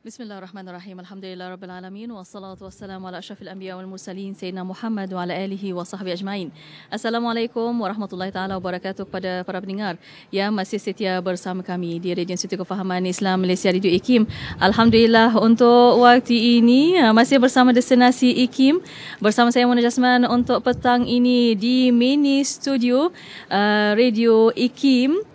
[0.00, 0.96] Bismillahirrahmanirrahim.
[1.04, 5.76] Alhamdulillah rabbil alamin wassalatu wassalamu ala asyrafil anbiya wal mursalin sayyidina Muhammad wa ala alihi
[5.76, 6.48] wa sahbihi ajmain.
[6.88, 10.00] Assalamualaikum warahmatullahi taala wabarakatuh kepada para pendengar
[10.32, 14.24] yang masih setia bersama kami di Radio Institut Kefahaman Islam Malaysia Radio IKIM.
[14.56, 18.80] Alhamdulillah untuk waktu ini uh, masih bersama destinasi IKIM
[19.20, 23.12] bersama saya Mona Jasman untuk petang ini di mini studio
[23.52, 25.28] uh, Radio IKIM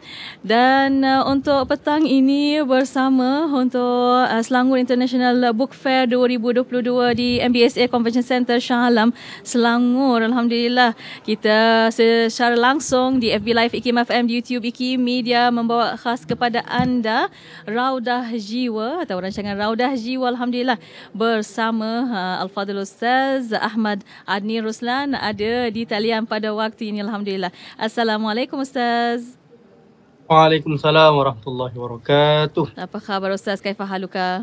[0.45, 4.25] dan uh, untuk petang ini bersama untuk
[4.55, 6.63] Selangor International Book Fair 2022
[7.11, 9.11] di MBSA Convention Center Shah Alam,
[9.43, 10.23] Selangor.
[10.23, 10.95] Alhamdulillah
[11.27, 16.63] kita secara langsung di FB Live IKIM FM di YouTube IKIM Media membawa khas kepada
[16.71, 17.27] anda
[17.67, 20.79] Raudah Jiwa atau rancangan Raudah Jiwa Alhamdulillah
[21.11, 27.51] bersama uh, Al-Fadhil Ustaz Ahmad Adni Ruslan ada di talian pada waktu ini Alhamdulillah.
[27.75, 29.44] Assalamualaikum Ustaz.
[30.25, 32.73] Waalaikumsalam warahmatullahi wabarakatuh.
[32.73, 33.61] Apa khabar Ustaz?
[33.61, 34.41] Kaifa haluka?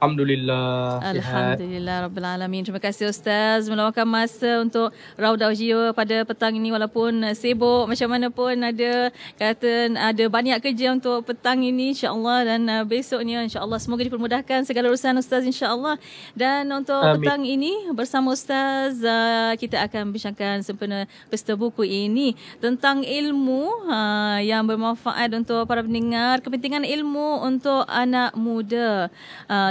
[0.00, 0.96] Alhamdulillah.
[1.12, 2.64] Alhamdulillah Rabbil Alamin.
[2.64, 8.32] Terima kasih Ustaz meluangkan masa untuk Raudah Jiwa pada petang ini walaupun sibuk macam mana
[8.32, 14.00] pun ada kata ada banyak kerja untuk petang ini insyaAllah dan uh, besoknya insyaAllah semoga
[14.08, 16.00] dipermudahkan segala urusan Ustaz insyaAllah.
[16.32, 17.20] Dan untuk Amin.
[17.20, 24.40] petang ini bersama Ustaz uh, kita akan bincangkan sempena pesta buku ini tentang ilmu uh,
[24.40, 29.12] yang bermanfaat untuk para pendengar, kepentingan ilmu untuk anak muda.
[29.44, 29.68] Uh,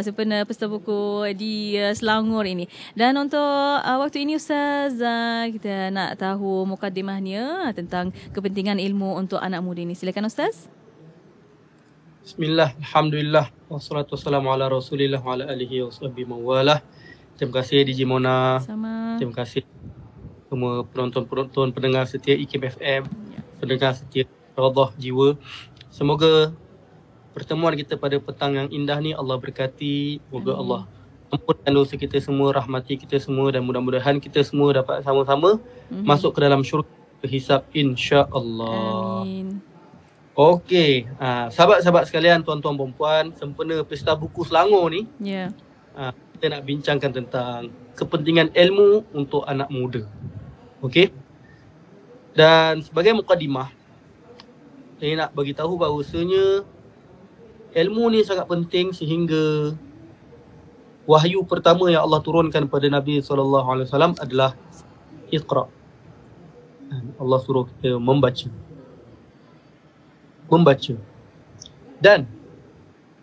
[0.47, 2.67] pesta buku di uh, Selangor ini.
[2.97, 9.39] Dan untuk uh, waktu ini Ustaz, uh, kita nak tahu mukadimahnya tentang kepentingan ilmu untuk
[9.39, 9.95] anak muda ini.
[9.95, 10.67] Silakan Ustaz.
[12.25, 16.83] Bismillah, Alhamdulillah, wassalatu wassalamu ala rasulillah wa ala alihi wa sahbihi mawalah.
[17.39, 18.59] Terima kasih DJ Mona.
[18.59, 19.15] Sama.
[19.15, 19.63] Terima kasih
[20.49, 23.41] semua penonton-penonton pendengar setia IKIM FM, ya.
[23.61, 24.25] pendengar setia
[24.57, 25.37] Radah Jiwa.
[25.93, 26.51] Semoga
[27.35, 30.61] pertemuan kita pada petang yang indah ni Allah berkati semoga Amin.
[30.65, 30.81] Allah
[31.29, 36.05] ampunkan dosa kita semua rahmati kita semua dan mudah-mudahan kita semua dapat sama-sama mm-hmm.
[36.05, 39.27] masuk ke dalam syurga berhisap insya-Allah.
[39.27, 39.59] Amin.
[40.39, 45.51] Okey, uh, sahabat-sahabat sekalian, tuan-tuan dan puan, sempena Pesta Buku Selangor ni, yeah.
[45.99, 47.67] uh, kita nak bincangkan tentang
[47.99, 50.07] kepentingan ilmu untuk anak muda.
[50.79, 51.11] Okey.
[52.31, 53.67] Dan sebagai mukadimah,
[54.95, 56.63] saya nak bagi tahu bahawasanya
[57.73, 59.73] ilmu ni sangat penting sehingga
[61.09, 64.53] wahyu pertama yang Allah turunkan pada Nabi sallallahu alaihi wasallam adalah
[65.29, 65.69] Iqra.
[67.21, 68.49] Allah suruh kita membaca.
[70.49, 70.95] Membaca.
[72.01, 72.25] Dan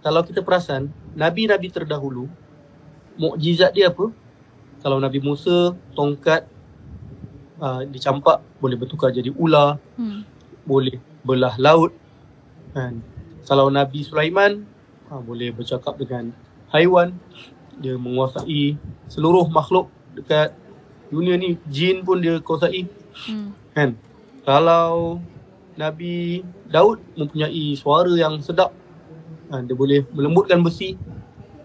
[0.07, 2.31] kalau kita perasan, nabi-nabi terdahulu
[3.19, 4.15] mukjizat dia apa?
[4.85, 6.47] Kalau Nabi Musa tongkat
[7.59, 9.83] uh, dicampak boleh bertukar jadi ular.
[9.99, 10.23] Hmm.
[10.63, 11.91] Boleh belah laut.
[12.71, 13.03] Kan?
[13.47, 14.67] Kalau Nabi Sulaiman
[15.07, 16.35] ha, boleh bercakap dengan
[16.75, 17.15] haiwan.
[17.79, 18.75] Dia menguasai
[19.07, 19.87] seluruh makhluk
[20.19, 20.51] dekat
[21.15, 21.55] dunia ni.
[21.71, 22.91] Jin pun dia kuasai.
[23.31, 23.55] Hmm.
[23.73, 23.95] kan?
[24.43, 25.23] Kalau
[25.79, 28.75] Nabi Daud mempunyai suara yang sedap
[29.49, 30.99] ha, dia boleh melembutkan besi.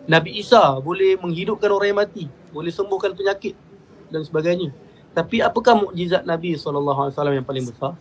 [0.06, 2.26] Nabi Isa boleh menghidupkan orang yang mati.
[2.54, 3.58] Boleh sembuhkan penyakit
[4.14, 4.70] dan sebagainya.
[5.18, 7.98] Tapi apakah mukjizat Nabi SAW yang paling besar?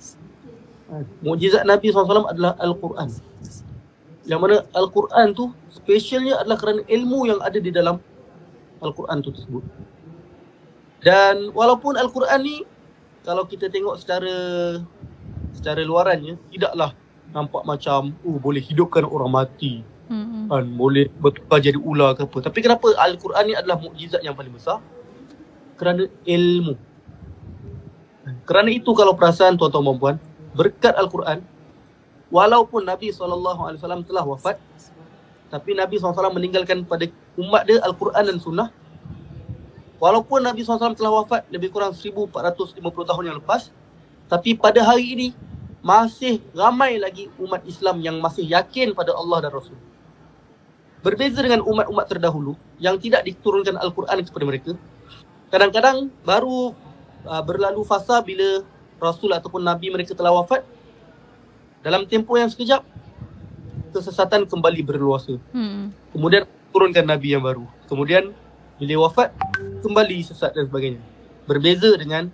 [0.93, 3.31] Ha, mukjizat Nabi SAW adalah Al-Quran
[4.29, 7.97] yang mana Al-Quran tu specialnya adalah kerana ilmu yang ada di dalam
[8.85, 9.65] Al-Quran tu tersebut.
[11.01, 12.57] Dan walaupun Al-Quran ni
[13.25, 14.37] kalau kita tengok secara
[15.57, 16.93] secara luarannya tidaklah
[17.33, 19.81] nampak macam oh boleh hidupkan orang mati.
[20.11, 20.51] Hmm.
[20.51, 22.51] Kan boleh bertukar jadi ular ke apa.
[22.51, 24.83] Tapi kenapa Al-Quran ni adalah mukjizat yang paling besar?
[25.79, 26.75] Kerana ilmu.
[28.45, 30.17] Kerana itu kalau perasaan tuan-tuan dan puan,
[30.53, 31.41] berkat Al-Quran
[32.31, 34.57] walaupun Nabi SAW telah wafat
[35.51, 38.71] tapi Nabi SAW meninggalkan pada umat dia Al-Quran dan Sunnah.
[39.99, 43.69] Walaupun Nabi SAW telah wafat lebih kurang 1450 tahun yang lepas
[44.31, 45.29] tapi pada hari ini
[45.83, 49.77] masih ramai lagi umat Islam yang masih yakin pada Allah dan Rasul.
[51.03, 54.73] Berbeza dengan umat-umat terdahulu yang tidak diturunkan Al-Quran kepada mereka
[55.51, 56.73] kadang-kadang baru
[57.27, 58.63] uh, berlalu fasa bila
[59.03, 60.63] Rasul ataupun Nabi mereka telah wafat
[61.81, 62.85] dalam tempoh yang sekejap
[63.91, 65.37] kesesatan kembali berluasa.
[65.51, 65.91] Hmm.
[66.15, 67.67] Kemudian turunkan nabi yang baru.
[67.91, 68.31] Kemudian
[68.79, 69.35] bila wafat
[69.83, 71.03] kembali sesat dan sebagainya.
[71.45, 72.31] Berbeza dengan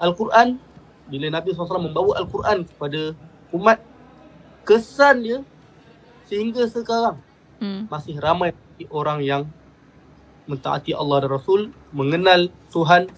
[0.00, 0.58] Al-Quran
[1.06, 3.12] bila Nabi SAW membawa Al-Quran kepada
[3.52, 3.78] umat
[4.64, 5.38] kesan dia
[6.24, 7.20] sehingga sekarang
[7.60, 7.92] hmm.
[7.92, 8.56] masih ramai
[8.88, 9.42] orang yang
[10.48, 13.08] mentaati Allah dan Rasul, mengenal Tuhan,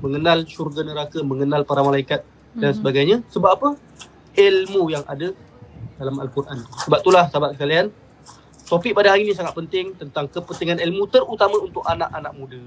[0.00, 2.24] mengenal syurga neraka, mengenal para malaikat
[2.56, 2.78] dan hmm.
[2.80, 3.16] sebagainya.
[3.32, 3.68] Sebab apa?
[4.36, 5.32] Ilmu yang ada
[5.96, 6.60] dalam Al-Quran.
[6.84, 7.88] Sebab itulah sahabat sekalian,
[8.68, 12.60] topik pada hari ini sangat penting tentang kepentingan ilmu terutama untuk anak-anak muda.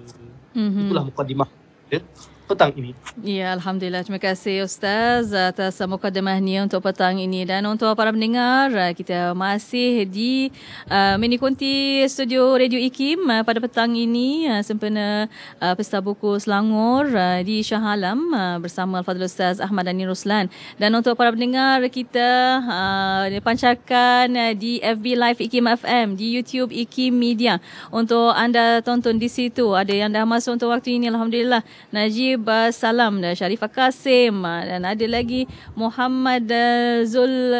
[0.57, 0.83] Mm-hmm.
[0.89, 1.49] Itulah mukadimah
[1.93, 2.01] ya,
[2.49, 2.97] petang ini.
[3.21, 4.01] Ya, Alhamdulillah.
[4.01, 7.45] Terima kasih Ustaz atas mukadimahnya untuk petang ini.
[7.45, 10.49] Dan untuk para pendengar, kita masih di
[10.89, 15.29] uh, Mini Kunti Studio Radio IKIM uh, pada petang ini uh, sempena
[15.61, 20.49] uh, Pesta Buku Selangor uh, di Shah Alam uh, bersama Al-Fadhil Ustaz Ahmad Dani Ruslan.
[20.81, 26.73] Dan untuk para pendengar, kita uh, dipancarkan uh, di FB Live IKIM FM, di YouTube
[26.73, 27.61] IKIM Media.
[27.93, 31.61] Untuk anda tonton di situ, ada yang dah masuk untuk waktu ini, Alhamdulillah.
[31.93, 35.43] Najib Habib Salam dan Sharifah Kasim ah, dan ada lagi
[35.75, 37.51] Muhammad ah, Zul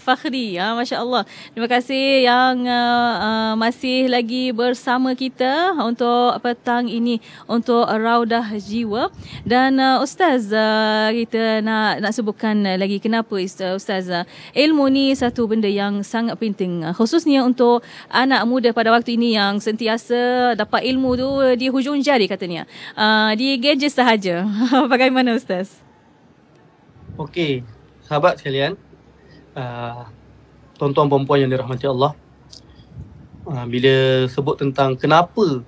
[0.00, 0.56] Fakhri.
[0.56, 1.28] Ha, Masya Allah.
[1.52, 9.12] Terima kasih yang uh, masih lagi bersama kita untuk petang ini untuk Raudah Jiwa.
[9.44, 14.24] Dan uh, Ustaz, uh, kita nak nak sebutkan lagi kenapa Ustaz uh,
[14.56, 16.80] ilmu ni satu benda yang sangat penting.
[16.80, 21.28] Uh, khususnya untuk anak muda pada waktu ini yang sentiasa dapat ilmu tu
[21.60, 22.64] di hujung jari katanya.
[22.96, 24.46] Uh, di gadget sahaja sahaja.
[24.92, 25.82] Bagaimana Ustaz?
[27.18, 27.66] Okey,
[28.06, 28.78] sahabat sekalian.
[29.54, 30.06] Uh,
[30.78, 32.14] tuan-tuan perempuan yang dirahmati Allah.
[33.42, 35.62] Uh, bila sebut tentang kenapa,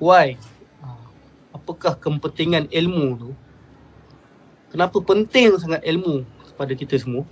[0.00, 0.40] why,
[0.80, 1.04] uh,
[1.52, 3.30] apakah kepentingan ilmu tu,
[4.72, 7.28] kenapa penting sangat ilmu kepada kita semua.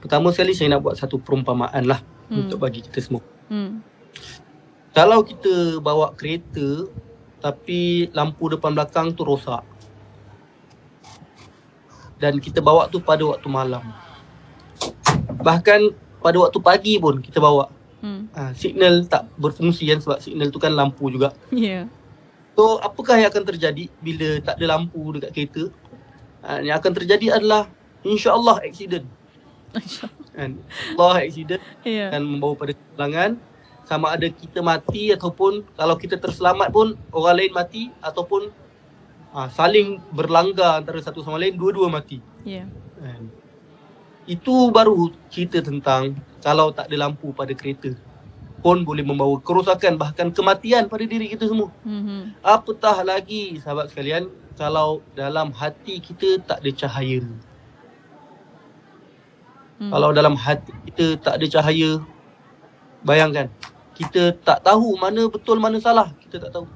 [0.00, 2.00] Pertama sekali saya nak buat satu perumpamaan lah
[2.32, 2.48] hmm.
[2.48, 3.22] untuk bagi kita semua.
[3.52, 3.84] Hmm.
[4.92, 6.88] Kalau kita bawa kereta
[7.42, 9.66] tapi lampu depan belakang tu rosak.
[12.22, 13.82] Dan kita bawa tu pada waktu malam.
[15.42, 15.80] Bahkan
[16.22, 17.66] pada waktu pagi pun kita bawa.
[17.98, 18.30] Hmm.
[18.30, 21.34] Ha, signal tak berfungsi kan sebab signal tu kan lampu juga.
[21.50, 21.90] Yeah.
[22.54, 25.64] So apakah yang akan terjadi bila tak ada lampu dekat kereta?
[26.46, 27.66] Ha, yang akan terjadi adalah
[28.06, 29.06] insya-Allah accident.
[30.32, 30.62] Kan?
[30.94, 32.14] Allah accident yeah.
[32.14, 33.30] akan membawa pada kehilangan
[33.84, 38.48] sama ada kita mati ataupun kalau kita terselamat pun orang lain mati ataupun
[39.34, 42.22] uh, saling berlanggar antara satu sama lain dua-dua mati.
[42.46, 42.68] Ya.
[43.02, 43.20] Yeah.
[44.22, 47.90] Itu baru cerita tentang kalau tak ada lampu pada kereta
[48.62, 51.74] pun boleh membawa kerosakan bahkan kematian pada diri kita semua.
[51.82, 52.46] Mm-hmm.
[52.46, 57.26] Apatah lagi sahabat sekalian kalau dalam hati kita tak ada cahaya.
[59.82, 59.90] Mm.
[59.90, 61.98] Kalau dalam hati kita tak ada cahaya
[63.02, 63.46] bayangkan
[63.92, 66.66] kita tak tahu mana betul mana salah kita tak tahu.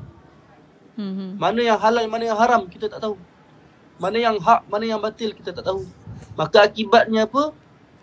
[0.97, 3.17] Hmm mana yang halal mana yang haram kita tak tahu.
[3.97, 5.89] Mana yang hak mana yang batil kita tak tahu.
[6.37, 7.57] Maka akibatnya apa?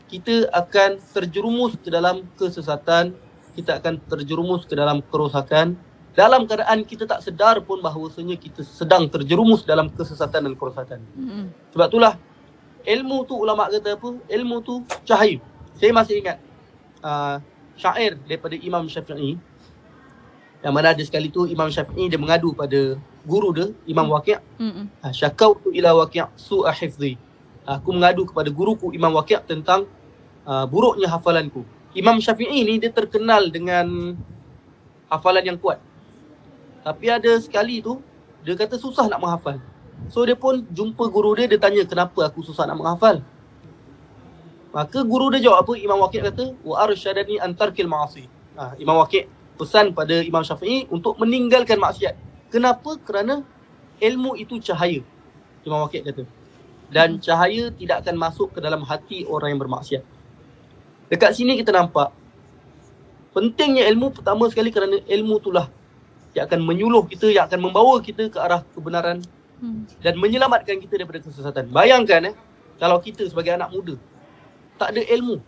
[0.10, 3.14] Kita akan terjerumus ke dalam kesesatan
[3.54, 5.78] kita akan terjerumus ke dalam kerosakan.
[6.14, 11.00] Dalam keadaan kita tak sedar pun bahawasanya kita sedang terjerumus dalam kesesatan dan kerosakan.
[11.18, 12.14] Hmm sebab itulah
[12.86, 14.10] ilmu tu ulama kata apa?
[14.30, 15.42] Ilmu tu cahaya.
[15.78, 16.38] Saya masih ingat
[17.02, 17.42] uh,
[17.78, 19.38] syair daripada Imam Syafi'i.
[20.64, 22.96] Yang mana ada sekali tu Imam Syafi'i dia mengadu pada
[23.28, 24.08] guru dia Imam.
[24.14, 25.04] Waqi' hmm.
[25.04, 27.20] Ha, syakautu ila Waqi' su'a hifzi.
[27.64, 29.88] Aku mengadu kepada guruku Imam Waqi' tentang
[30.48, 31.64] uh, buruknya hafalanku.
[31.94, 34.18] Imam Syafi'i ni dia terkenal dengan
[35.12, 35.78] hafalan yang kuat.
[36.84, 38.00] Tapi ada sekali tu
[38.44, 39.60] dia kata susah nak menghafal.
[40.12, 43.24] So dia pun jumpa guru dia dia tanya kenapa aku susah nak menghafal
[44.74, 45.74] Maka guru dia jawab apa?
[45.78, 48.26] Imam Waqi' kata, "Wa arsyadani an tarkil ma'asi."
[48.58, 52.18] Ha, Imam Waqi' pesan pada Imam Syafi'i untuk meninggalkan maksiat.
[52.50, 52.98] Kenapa?
[53.06, 53.46] Kerana
[54.02, 55.06] ilmu itu cahaya.
[55.62, 56.26] Imam Waqi' kata.
[56.90, 60.02] Dan cahaya tidak akan masuk ke dalam hati orang yang bermaksiat.
[61.14, 62.10] Dekat sini kita nampak
[63.38, 65.70] pentingnya ilmu pertama sekali kerana ilmu itulah
[66.34, 69.22] yang akan menyuluh kita, yang akan membawa kita ke arah kebenaran
[69.62, 70.02] hmm.
[70.02, 71.70] dan menyelamatkan kita daripada kesesatan.
[71.70, 72.36] Bayangkan eh,
[72.82, 73.98] kalau kita sebagai anak muda
[74.84, 75.40] tak ada ilmu.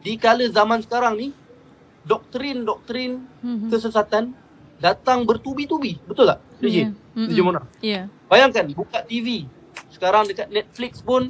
[0.00, 1.28] Di kala zaman sekarang ni,
[2.08, 3.68] doktrin-doktrin mm-hmm.
[3.68, 4.32] kesesatan
[4.80, 6.00] datang bertubi-tubi.
[6.08, 6.40] Betul tak?
[6.64, 6.88] DJ?
[6.88, 7.28] Yeah.
[7.28, 7.60] DJ Mona?
[7.84, 8.08] Yeah.
[8.32, 9.44] Bayangkan, buka TV.
[9.92, 11.28] Sekarang dekat Netflix pun,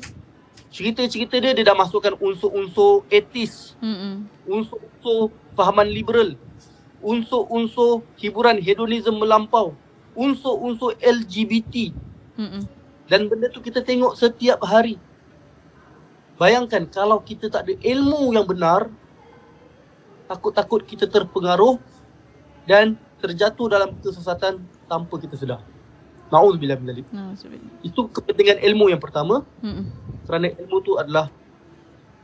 [0.71, 3.75] cerita-cerita dia, dia dah masukkan unsur-unsur etis.
[3.83, 4.15] Mm-hmm.
[4.47, 6.39] Unsur-unsur fahaman liberal.
[7.03, 9.75] Unsur-unsur hiburan hedonisme melampau.
[10.15, 11.91] Unsur-unsur LGBT.
[12.39, 12.63] Mm-hmm.
[13.11, 14.97] Dan benda tu kita tengok setiap hari.
[16.41, 18.89] Bayangkan kalau kita tak ada ilmu yang benar,
[20.27, 21.77] takut-takut kita terpengaruh
[22.65, 25.61] dan terjatuh dalam kesesatan tanpa kita sedar.
[26.33, 27.07] Nauzubillah min dzalik.
[27.85, 29.45] Itu kepentingan ilmu yang pertama.
[29.61, 29.93] Mm-mm.
[30.25, 31.29] Kerana ilmu tu adalah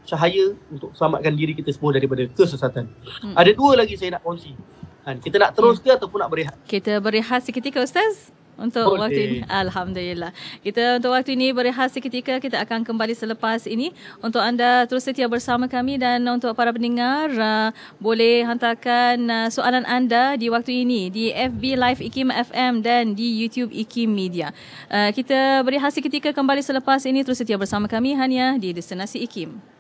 [0.09, 2.89] cahaya untuk selamatkan diri kita semua daripada kesesatan.
[3.21, 3.35] Mm.
[3.37, 4.57] Ada dua lagi saya nak kongsi.
[5.05, 6.57] Ha, kita nak terus ke ataupun nak berehat?
[6.65, 8.33] Kita berehat seketika Ustaz.
[8.59, 9.07] Untuk Boleh.
[9.07, 9.39] waktu ini.
[9.47, 10.35] Alhamdulillah.
[10.61, 12.43] Kita untuk waktu ini berehat seketika.
[12.43, 13.95] Kita akan kembali selepas ini.
[14.19, 17.71] Untuk anda terus setia bersama kami dan untuk para pendengar uh,
[18.03, 23.39] boleh hantarkan uh, soalan anda di waktu ini di FB Live IKIM FM dan di
[23.39, 24.51] YouTube IKIM Media.
[24.91, 27.23] Uh, kita berehat seketika kembali selepas ini.
[27.23, 29.78] Terus setia bersama kami hanya di Destinasi IKIM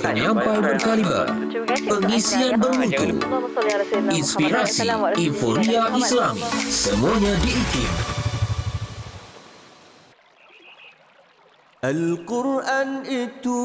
[0.00, 1.28] penyampai berkaliber,
[1.84, 3.20] pengisian bermutu,
[4.08, 4.88] inspirasi,
[5.20, 7.92] inforia Islam, semuanya di IKIM.
[11.80, 13.64] Al-Quran itu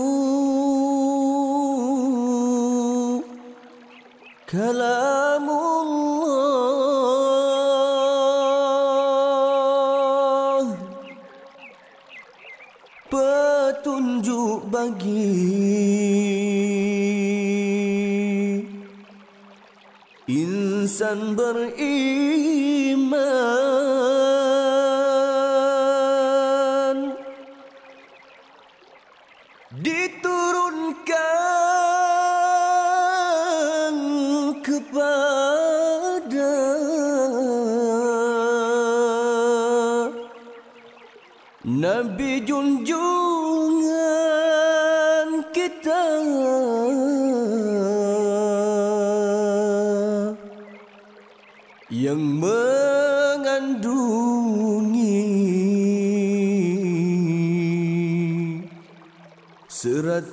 [4.48, 6.55] kalamullah
[13.66, 15.34] petunjuk bagi.
[20.30, 21.76] Insan beriman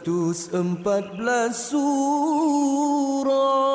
[0.04, 3.71] 114 surah.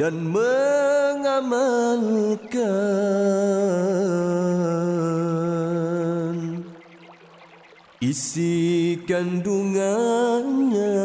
[0.00, 1.76] Dan mengamalkan
[8.00, 11.04] isi kandungannya.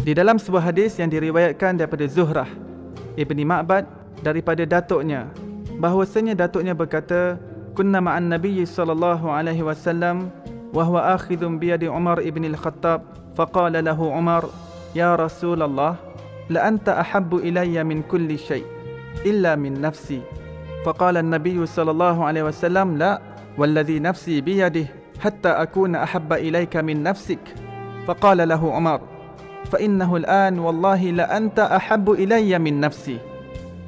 [0.00, 2.48] Di dalam sebuah hadis yang diriwayatkan daripada Zuhrah
[3.12, 3.84] Ibni Ma'bad
[4.24, 5.28] daripada datuknya
[5.76, 7.36] bahwasanya datuknya berkata
[7.74, 10.30] كنا مع النبي صلى الله عليه وسلم
[10.74, 13.02] وهو آخذ بيد عمر بن الخطاب
[13.34, 14.44] فقال له عمر
[14.94, 15.96] يا رسول الله
[16.50, 18.64] لأنت أحب إلي من كل شيء
[19.26, 20.22] إلا من نفسي.
[20.86, 23.20] فقال النبي صلى الله عليه وسلم لا
[23.58, 24.86] والذي نفسي بيده
[25.20, 27.54] حتى أكون أحب إليك من نفسك.
[28.06, 29.00] فقال له عمر
[29.64, 33.18] فإنه الآن والله لأنت أحب إلي من نفسي.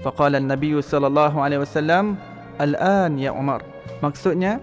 [0.04, 2.16] فقال النبي صلى الله عليه وسلم
[2.60, 3.75] الآن يا عمر.
[4.04, 4.60] Maksudnya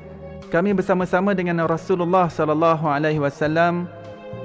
[0.53, 3.89] kami bersama-sama dengan Rasulullah sallallahu alaihi wasallam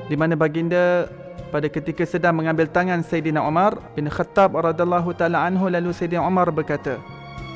[0.09, 1.09] di mana baginda
[1.49, 6.49] pada ketika sedang mengambil tangan Sayyidina Umar bin Khattab radhiyallahu taala anhu lalu Sayyidina Umar
[6.53, 7.01] berkata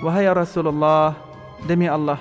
[0.05, 1.17] wahai Rasulullah
[1.65, 2.21] demi Allah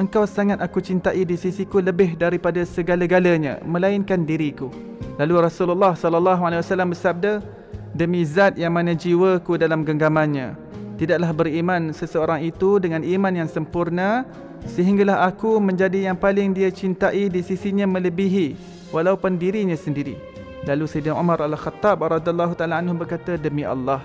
[0.00, 4.72] engkau sangat aku cintai di sisiku lebih daripada segala-galanya melainkan diriku.
[5.20, 7.44] Lalu Rasulullah sallallahu alaihi wasallam bersabda,
[7.92, 10.56] "Demi zat yang mana jiwaku dalam genggamannya,
[11.02, 14.22] tidaklah beriman seseorang itu dengan iman yang sempurna
[14.62, 18.54] sehinggalah aku menjadi yang paling dia cintai di sisinya melebihi
[18.94, 20.14] walaupun dirinya sendiri."
[20.62, 23.98] Lalu Sayyidina Umar Al-Khattab radhiyallahu taala anhu berkata, "Demi Allah,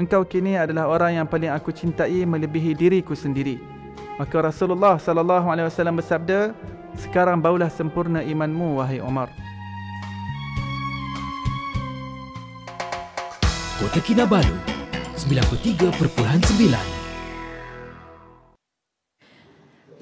[0.00, 3.60] engkau kini adalah orang yang paling aku cintai melebihi diriku sendiri."
[4.16, 6.56] Maka Rasulullah sallallahu alaihi wasallam bersabda,
[6.96, 9.28] "Sekarang baulah sempurna imanmu wahai Umar."
[13.76, 14.73] Kota Kinabalu
[15.16, 16.93] 93.9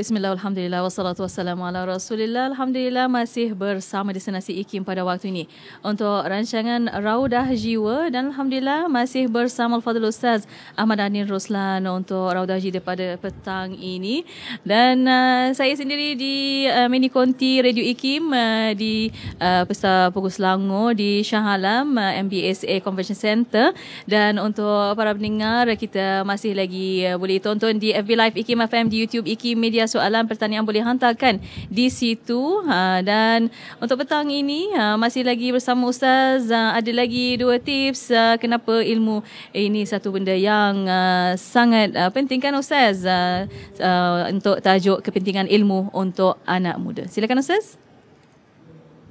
[0.02, 2.50] Bismillah, Alhamdulillah, wassalatu wassalamu ala rasulillah.
[2.50, 5.44] Alhamdulillah masih bersama destinasi IKIM pada waktu ini.
[5.78, 10.42] Untuk rancangan Raudah Jiwa Dan Alhamdulillah masih bersama Al-Fadhil Ustaz
[10.75, 14.26] Ahmad Anin Roslan Untuk Raudah Jiwa pada petang ini.
[14.66, 19.06] Dan uh, saya sendiri di uh, mini konti Radio IKIM uh, Di
[19.38, 23.71] uh, Pesta Pukul Selangor Di Shah Alam uh, MBSA Convention Center
[24.11, 28.87] Dan untuk para pendengar Kita masih lagi uh, boleh tonton di FB Live IKIM FM
[28.90, 31.37] Di YouTube IKIM Media soalan pertanyaan boleh hantarkan
[31.68, 37.37] di situ ha, dan untuk petang ini ha, masih lagi bersama Ustaz ha, ada lagi
[37.37, 39.20] dua tips ha, kenapa ilmu
[39.52, 43.44] ini satu benda yang ha, sangat ha, penting kan Ustaz ha,
[43.78, 43.90] ha,
[44.32, 47.76] untuk tajuk kepentingan ilmu untuk anak muda silakan Ustaz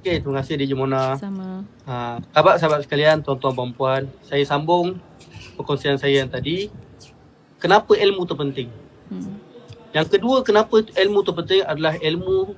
[0.02, 1.14] Okay, terima kasih DJ Mona.
[1.14, 1.62] Sama.
[1.86, 4.98] Ha, sahabat-sahabat sekalian, tuan-tuan dan puan, saya sambung
[5.54, 6.74] perkongsian saya yang tadi.
[7.62, 8.66] Kenapa ilmu tu penting?
[9.06, 9.38] Hmm.
[9.92, 12.56] Yang kedua, kenapa ilmu tu penting adalah ilmu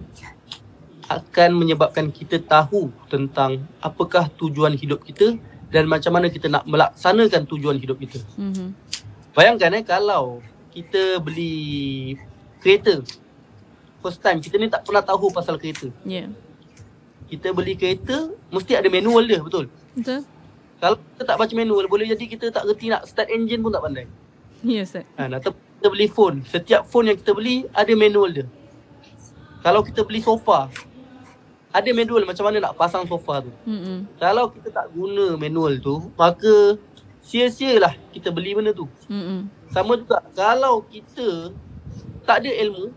[1.11, 5.37] akan menyebabkan kita tahu tentang apakah tujuan hidup kita
[5.69, 8.23] dan macam mana kita nak melaksanakan tujuan hidup kita.
[8.39, 8.73] Mhm.
[9.35, 10.39] Bayangkan eh kalau
[10.71, 12.15] kita beli
[12.63, 13.03] kereta
[13.99, 15.91] first time kita ni tak pernah tahu pasal kereta.
[16.07, 16.31] Ya.
[17.27, 19.67] Kita beli kereta mesti ada manual dia betul.
[19.99, 20.23] Betul?
[20.79, 23.83] Kalau kita tak baca manual boleh jadi kita tak reti nak start engine pun tak
[23.83, 24.07] pandai.
[24.65, 25.05] Ya, Ustaz.
[25.19, 25.53] Kan atau
[25.85, 28.49] kita beli phone, setiap phone yang kita beli ada manual dia.
[29.61, 30.73] Kalau kita beli sofa
[31.69, 33.53] ada manual macam mana nak pasang sofa tu.
[33.69, 34.09] Hmm.
[34.17, 36.81] Kalau kita tak guna manual tu maka
[37.21, 38.89] sia-sialah kita beli benda tu.
[39.13, 39.53] Hmm.
[39.77, 41.53] Sama juga kalau kita
[42.25, 42.89] tak ada ilmu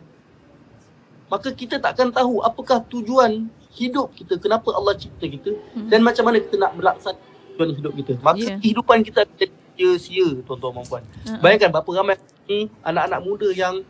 [1.27, 5.91] maka kita takkan tahu apakah tujuan hidup kita, kenapa Allah cipta kita Hmm.
[5.91, 7.19] dan macam mana kita nak melaksanakan
[7.51, 8.13] tujuan hidup kita.
[8.23, 8.59] Maka Yeah.
[8.63, 11.03] kehidupan kita akan jadi sia-sia tuan-tuan dan puan.
[11.05, 11.39] Uh-uh.
[11.39, 12.17] Bayangkan berapa ramai
[12.49, 13.85] ni anak-anak muda yang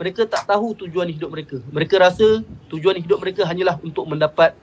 [0.00, 1.60] mereka tak tahu tujuan hidup mereka.
[1.68, 2.40] Mereka rasa
[2.72, 4.56] tujuan hidup mereka hanyalah untuk mendapat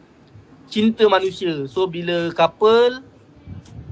[0.65, 1.69] cinta manusia.
[1.69, 3.05] So bila couple,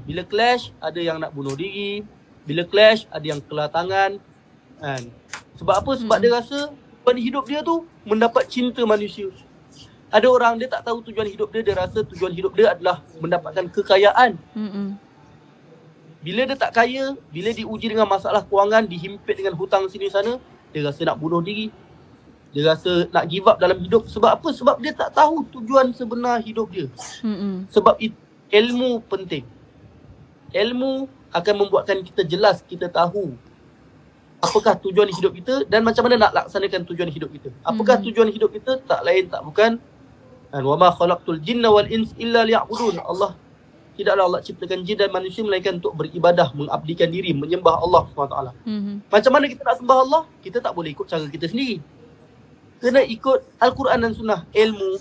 [0.09, 2.01] bila clash ada yang nak bunuh diri,
[2.49, 4.17] bila clash ada yang kelar tangan.
[4.81, 5.13] Kan?
[5.61, 5.91] Sebab apa?
[6.01, 6.25] Sebab Mm-mm.
[6.25, 6.57] dia rasa
[7.05, 9.29] tujuan hidup dia tu mendapat cinta manusia.
[10.09, 13.69] Ada orang dia tak tahu tujuan hidup dia, dia rasa tujuan hidup dia adalah mendapatkan
[13.69, 14.33] kekayaan.
[14.57, 14.97] Hmm.
[16.25, 20.41] Bila dia tak kaya, bila diuji dengan masalah kewangan, dihimpit dengan hutang sini sana,
[20.73, 21.69] dia rasa nak bunuh diri.
[22.49, 24.09] Dia rasa nak give up dalam hidup.
[24.09, 24.49] Sebab apa?
[24.49, 26.89] Sebab dia tak tahu tujuan sebenar hidup dia.
[27.21, 27.69] Hmm.
[27.69, 28.17] Sebab itu
[28.49, 29.45] ilmu penting.
[30.49, 33.37] Ilmu akan membuatkan kita jelas, kita tahu
[34.39, 37.49] apakah tujuan hidup kita dan macam mana nak laksanakan tujuan hidup kita.
[37.65, 38.05] Apakah Hmm.
[38.09, 38.81] tujuan hidup kita?
[38.85, 39.77] Tak lain tak bukan
[40.53, 43.01] dan wa ma khalaqtul jinna wal ins illa liya'budun.
[43.03, 43.35] Allah
[43.95, 48.37] tidaklah Allah ciptakan jin dan manusia melainkan untuk beribadah, mengabdikan diri, menyembah Allah SWT.
[48.67, 48.99] Hmm.
[49.07, 50.23] Macam mana kita nak sembah Allah?
[50.43, 51.79] Kita tak boleh ikut cara kita sendiri.
[52.83, 54.43] Kena ikut Al-Quran dan Sunnah.
[54.51, 54.91] Ilmu.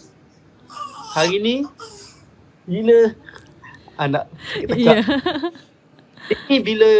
[1.19, 1.67] Hari ni,
[2.65, 3.15] bila
[3.99, 4.99] anak kita Ya.
[6.49, 6.91] Ini bila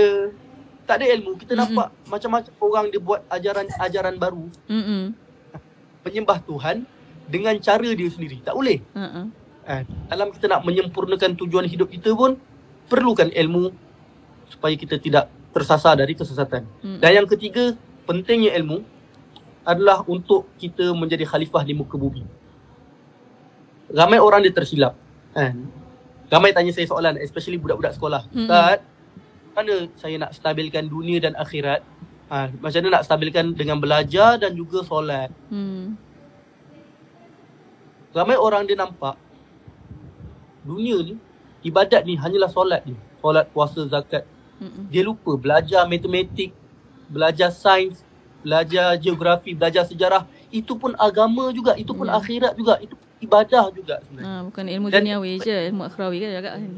[0.85, 1.73] tak ada ilmu, kita Mm-mm.
[1.73, 4.45] nampak macam-macam orang dia buat ajaran-ajaran baru.
[4.69, 5.17] Hmm.
[6.05, 6.85] Menyembah Tuhan
[7.25, 8.45] dengan cara dia sendiri.
[8.45, 8.85] Tak boleh.
[8.93, 9.33] Hmm.
[9.65, 9.89] Kan?
[10.13, 12.37] Dalam kita nak menyempurnakan tujuan hidup kita pun,
[12.89, 13.73] perlukan ilmu
[14.53, 16.69] supaya kita tidak tersasar dari kesesatan.
[16.85, 17.01] Hmm.
[17.01, 17.73] Dan yang ketiga,
[18.05, 18.85] pentingnya ilmu
[19.65, 22.21] adalah untuk kita menjadi khalifah di muka bumi.
[23.89, 24.93] Ramai orang dia tersilap.
[25.33, 25.73] Kan?
[26.29, 28.29] Ramai tanya saya soalan, especially budak-budak sekolah.
[28.33, 28.49] Mm-mm.
[28.49, 28.81] Ustaz,
[29.55, 31.81] mana saya nak stabilkan dunia dan akhirat?
[32.29, 35.31] Ha, macam mana nak stabilkan dengan belajar dan juga solat?
[35.53, 35.95] Hmm.
[38.17, 39.15] Ramai orang dia nampak
[40.65, 41.15] dunia ni,
[41.63, 42.97] ibadat ni hanyalah solat ni.
[43.21, 44.25] Solat, puasa, zakat.
[44.59, 44.89] Hmm.
[44.89, 46.53] Dia lupa belajar matematik,
[47.09, 48.01] belajar sains,
[48.41, 50.25] belajar geografi, belajar sejarah.
[50.49, 52.17] Itu pun agama juga, itu pun Ya.
[52.17, 54.29] akhirat juga, itu ibadah juga sebenarnya.
[54.29, 56.73] Ha, bukan ilmu Dan- duniawi je, ilmu akhrawi kan agak kan.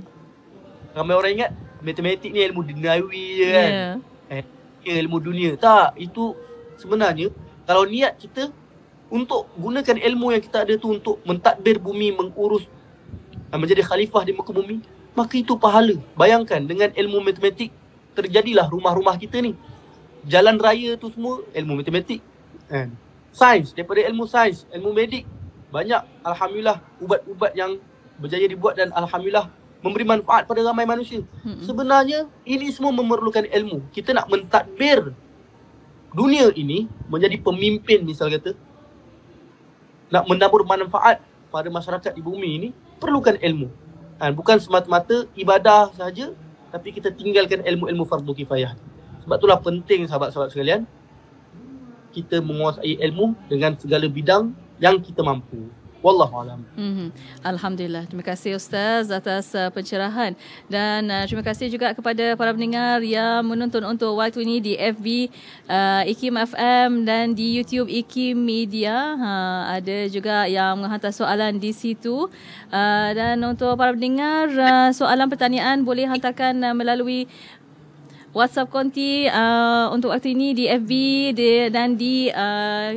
[0.97, 1.51] Ramai orang ingat
[1.83, 3.71] matematik ni ilmu duniawi je kan.
[3.71, 3.89] Ya.
[4.87, 5.59] Ya, ilmu dunia.
[5.59, 6.39] Tak, itu
[6.79, 7.35] sebenarnya
[7.67, 8.55] kalau niat kita
[9.11, 12.63] untuk gunakan ilmu yang kita ada tu untuk mentadbir bumi, mengurus
[13.61, 14.81] menjadi khalifah di muka bumi,
[15.17, 15.97] maka itu pahala.
[16.15, 17.73] Bayangkan dengan ilmu matematik
[18.17, 19.57] terjadilah rumah-rumah kita ni.
[20.27, 22.21] Jalan raya tu semua ilmu matematik.
[22.67, 22.93] Kan?
[23.31, 25.29] Sains, daripada ilmu sains, ilmu medik,
[25.71, 27.77] banyak alhamdulillah ubat-ubat yang
[28.17, 29.53] berjaya dibuat dan alhamdulillah
[29.85, 31.23] memberi manfaat pada ramai manusia.
[31.45, 31.61] Hmm.
[31.63, 33.87] Sebenarnya ini semua memerlukan ilmu.
[33.93, 35.13] Kita nak mentadbir
[36.17, 38.57] dunia ini menjadi pemimpin misal kata
[40.09, 41.21] nak menabur manfaat
[41.53, 43.69] pada masyarakat di bumi ini perlukan ilmu.
[44.17, 46.33] Dan bukan semata-mata ibadah saja
[46.73, 48.75] tapi kita tinggalkan ilmu-ilmu fardu kifayah.
[49.25, 50.85] Sebab itulah penting sahabat-sahabat sekalian
[52.17, 55.69] kita menguasai ilmu dengan segala bidang yang kita mampu.
[56.07, 56.63] Wallahu alam.
[56.79, 57.11] Mhm.
[57.43, 58.07] Alhamdulillah.
[58.07, 60.39] Terima kasih Ustaz atas uh, pencerahan
[60.71, 65.07] dan uh, terima kasih juga kepada para pendengar yang menonton untuk waktu ini di FB
[65.67, 69.19] uh, IKIM FM dan di YouTube IKIM Media.
[69.19, 69.33] Ha,
[69.83, 72.31] ada juga yang menghantar soalan di situ.
[72.71, 77.27] Uh, dan untuk para pendengar uh, soalan pertanyaan boleh hantarkan uh, melalui
[78.31, 80.93] WhatsApp konti uh, untuk waktu ini di FB
[81.35, 82.95] di, dan di uh,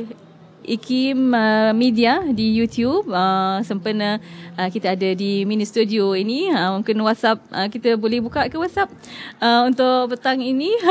[0.64, 4.20] IKIM uh, Media di YouTube uh, sempena
[4.58, 6.52] uh, kita ada di mini studio ini.
[6.52, 8.92] Uh, mungkin WhatsApp uh, kita boleh buka ke WhatsApp
[9.40, 10.72] uh, untuk petang ini.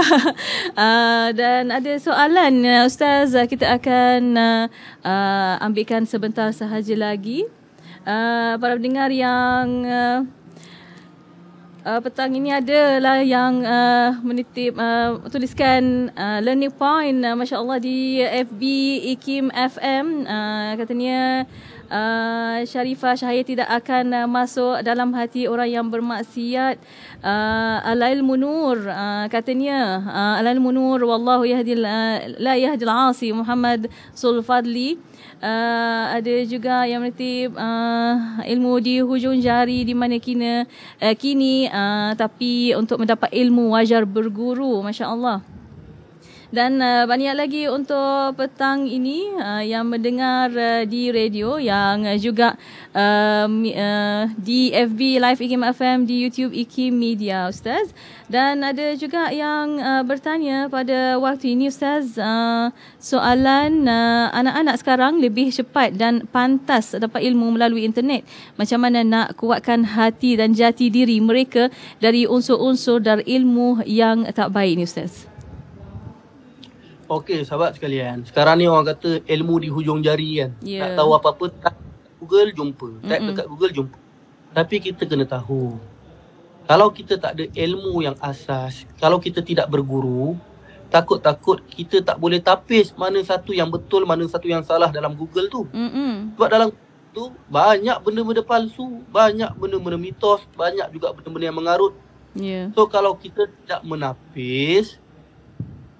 [0.79, 4.63] Uh, dan ada soalan uh, Ustaz uh, kita akan uh,
[5.03, 7.43] uh, ambilkan sebentar sahaja lagi.
[8.07, 10.23] Uh, para pendengar yang uh,
[11.85, 18.23] uh, petang ini adalah yang uh, menitip uh, tuliskan uh, learning point uh, masya-Allah di
[18.23, 18.61] FB
[19.17, 21.45] Ikim FM uh, katanya
[21.89, 26.79] uh, Sharifah Syahir tidak akan uh, masuk dalam hati orang yang bermaksiat.
[27.19, 33.91] Uh, alail munur uh, katanya uh, alail munur wallahu yahdil uh, la yahdil asi Muhammad
[34.15, 34.95] Sulfadli
[35.43, 40.63] uh, ada juga yang menitip uh, ilmu di hujung jari di mana kini
[41.03, 45.58] uh, kini uh, tapi untuk mendapat ilmu wajar berguru masya-Allah
[46.49, 52.17] dan uh, banyak lagi untuk petang ini uh, yang mendengar uh, di radio yang uh,
[52.17, 52.57] juga
[52.97, 57.93] uh, uh, di FB Live IKIM FM di YouTube IKIM Media Ustaz.
[58.29, 65.21] Dan ada juga yang uh, bertanya pada waktu ini Ustaz uh, soalan uh, anak-anak sekarang
[65.21, 68.25] lebih cepat dan pantas dapat ilmu melalui internet.
[68.57, 71.69] Macam mana nak kuatkan hati dan jati diri mereka
[72.01, 75.38] dari unsur-unsur dari ilmu yang tak baik ni Ustaz
[77.09, 78.21] Okey, sahabat sekalian.
[78.21, 80.51] Sekarang ni orang kata ilmu di hujung jari kan.
[80.61, 80.85] Ya.
[80.85, 81.75] Nak tahu apa-apa, tak
[82.21, 83.01] Google jumpa.
[83.01, 83.27] Mm-mm.
[83.33, 83.97] dekat Google jumpa.
[84.53, 85.73] Tapi kita kena tahu.
[86.69, 90.37] Kalau kita tak ada ilmu yang asas, kalau kita tidak berguru,
[90.93, 95.49] takut-takut kita tak boleh tapis mana satu yang betul, mana satu yang salah dalam Google
[95.49, 95.65] tu.
[95.73, 96.37] Mm-mm.
[96.37, 96.69] Sebab dalam
[97.09, 101.93] tu banyak benda-benda palsu, banyak benda-benda mitos, banyak juga benda-benda yang mengarut.
[102.37, 102.69] Ya.
[102.77, 105.01] So kalau kita tidak menapis,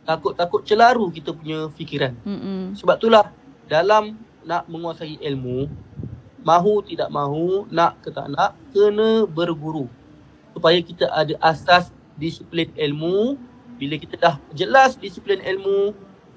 [0.09, 2.17] takut-takut celaru kita punya fikiran.
[2.25, 2.73] Mm-mm.
[2.73, 3.29] Sebab itulah
[3.69, 5.69] dalam nak menguasai ilmu,
[6.41, 9.85] mahu tidak mahu, nak ke tak nak, kena berguru.
[10.57, 13.37] Supaya kita ada asas disiplin ilmu.
[13.77, 15.93] Bila kita dah jelas disiplin ilmu,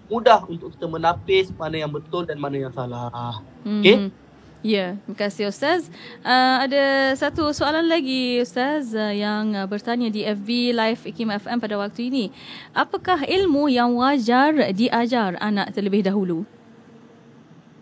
[0.06, 3.40] mudah untuk kita menapis mana yang betul dan mana yang salah.
[3.64, 3.96] Okey?
[3.96, 4.21] Mhm.
[4.62, 5.90] Ya, terima kasih Ustaz.
[6.22, 11.59] Uh, ada satu soalan lagi Ustaz uh, yang uh, bertanya di FB Live Ikim FM
[11.59, 12.31] pada waktu ini.
[12.70, 16.46] Apakah ilmu yang wajar diajar anak terlebih dahulu?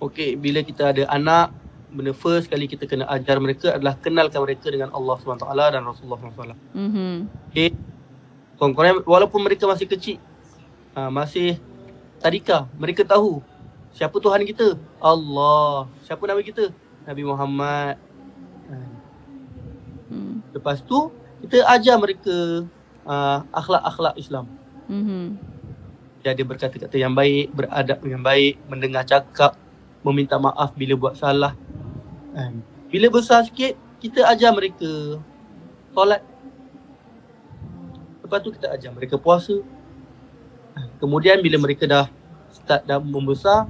[0.00, 1.52] Okey, bila kita ada anak,
[1.92, 6.16] benda first kali kita kena ajar mereka adalah kenalkan mereka dengan Allah SWT dan Rasulullah
[6.16, 6.56] SAW.
[6.72, 7.12] Mhm.
[7.52, 7.76] Okay.
[8.56, 10.16] Kawan-kawan walaupun mereka masih kecil,
[10.96, 11.60] uh, masih
[12.24, 13.44] tadika, mereka tahu
[13.94, 14.76] siapa Tuhan kita?
[15.00, 15.88] Allah.
[16.06, 16.70] Siapa Nabi kita?
[17.06, 17.96] Nabi Muhammad.
[18.70, 19.00] Uh,
[20.10, 20.42] Hmm.
[20.50, 22.66] lepas tu kita ajar mereka
[23.06, 24.50] uh, akhlak-akhlak Islam.
[24.90, 25.38] Mhm.
[26.20, 29.56] Dia berkata-kata yang baik, beradab yang baik, mendengar cakap,
[30.04, 31.56] meminta maaf bila buat salah.
[32.34, 32.60] Kan?
[32.92, 35.16] Bila besar sikit, kita ajar mereka
[35.96, 36.20] solat.
[38.20, 39.62] Lepas tu kita ajar mereka puasa.
[40.76, 42.06] Ha, Kemudian bila mereka dah
[42.52, 43.64] start dah membesar,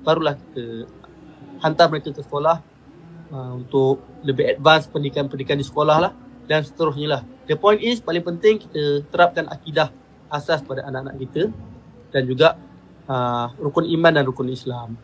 [0.00, 0.88] barulah kita
[1.60, 2.60] hantar mereka ke sekolah
[3.32, 6.12] uh, untuk lebih advance pendidikan-pendidikan di sekolah lah
[6.48, 7.22] dan seterusnya lah.
[7.46, 9.92] The point is paling penting kita terapkan akidah
[10.30, 11.42] asas pada anak-anak kita
[12.10, 12.58] dan juga
[13.06, 14.94] uh, rukun iman dan rukun Islam.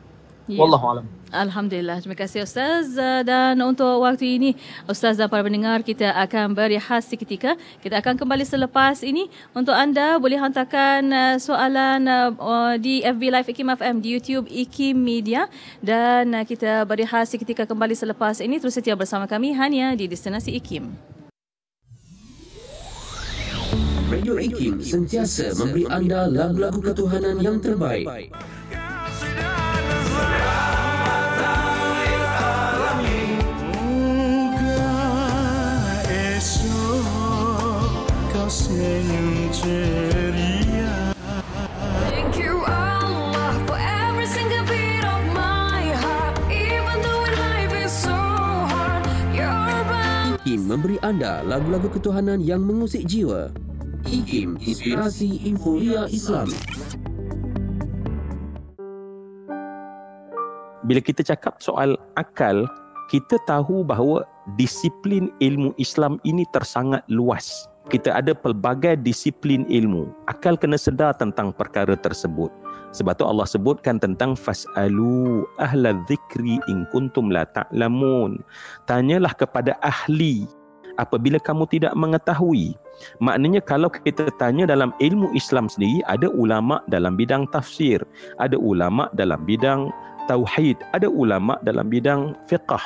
[0.47, 0.63] Ya.
[0.63, 1.07] Wallahu alam.
[1.35, 1.99] Alhamdulillah.
[1.99, 2.95] Terima kasih Ustaz.
[2.95, 4.51] Uh, Dan untuk waktu ini,
[4.87, 7.59] Ustaz dan para pendengar, kita akan berehat seketika.
[7.83, 9.27] Kita akan kembali selepas ini.
[9.51, 14.47] Untuk anda, boleh hantarkan uh, soalan uh, uh, di FB Live Ikim FM, di YouTube
[14.47, 15.51] Ikim Media.
[15.83, 18.63] Dan uh, kita berehat seketika kembali selepas ini.
[18.63, 20.95] Terus setia bersama kami hanya di Destinasi Ikim.
[24.07, 28.07] Radio Ikim sentiasa memberi anda lagu-lagu ketuhanan yang terbaik.
[50.47, 53.51] Ikim memberi anda lagu-lagu ketuhanan yang mengusik jiwa.
[54.07, 56.47] Ikim, inspirasi euforia Islam.
[60.87, 62.63] bila kita cakap soal akal,
[63.11, 64.23] kita tahu bahawa
[64.55, 67.67] disiplin ilmu Islam ini tersangat luas.
[67.91, 70.15] Kita ada pelbagai disiplin ilmu.
[70.31, 72.55] Akal kena sedar tentang perkara tersebut.
[72.97, 78.41] Sebab tu Allah sebutkan tentang fasalu ahla dzikri in kuntum la ta'lamun.
[78.89, 80.49] Tanyalah kepada ahli
[80.97, 82.73] apabila kamu tidak mengetahui.
[83.21, 88.01] Maknanya kalau kita tanya dalam ilmu Islam sendiri ada ulama dalam bidang tafsir,
[88.41, 89.93] ada ulama dalam bidang
[90.25, 92.85] tauhid, ada ulama dalam bidang fiqh,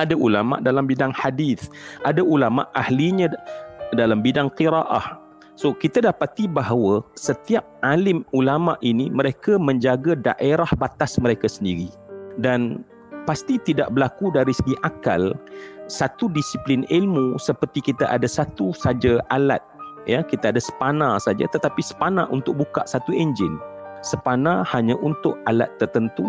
[0.00, 1.68] ada ulama dalam bidang hadis,
[2.02, 3.28] ada ulama ahlinya
[3.92, 5.23] dalam bidang qiraah.
[5.54, 11.86] So kita dapati bahawa setiap alim ulama ini mereka menjaga daerah batas mereka sendiri.
[12.34, 12.82] Dan
[13.24, 15.32] pasti tidak berlaku dari segi akal
[15.86, 19.60] satu disiplin ilmu seperti kita ada satu saja alat
[20.04, 23.56] ya kita ada spana saja tetapi spana untuk buka satu enjin
[24.04, 26.24] spana hanya untuk alat tertentu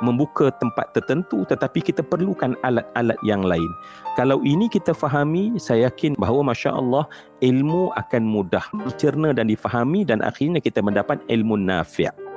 [0.00, 3.68] membuka tempat tertentu tetapi kita perlukan alat-alat yang lain.
[4.16, 7.04] Kalau ini kita fahami saya yakin bahawa masya-Allah
[7.44, 12.27] ilmu akan mudah dicerna dan difahami dan akhirnya kita mendapat ilmu nafi'